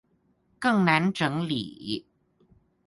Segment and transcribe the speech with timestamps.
[0.57, 2.07] 更難整理